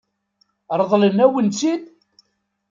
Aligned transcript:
Ṛeḍlen-awen-tt-id? 0.79 1.83